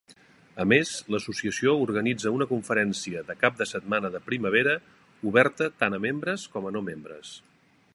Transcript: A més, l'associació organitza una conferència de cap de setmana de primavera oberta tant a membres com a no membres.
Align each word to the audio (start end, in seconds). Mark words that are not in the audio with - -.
A 0.61 0.65
més, 0.69 0.93
l'associació 1.15 1.73
organitza 1.81 2.33
una 2.37 2.47
conferència 2.53 3.23
de 3.29 3.37
cap 3.45 3.61
de 3.61 3.69
setmana 3.75 4.13
de 4.17 4.25
primavera 4.31 4.77
oberta 5.33 5.71
tant 5.83 5.99
a 6.01 6.05
membres 6.09 6.51
com 6.57 6.69
a 6.69 6.75
no 6.79 6.87
membres. 6.93 7.41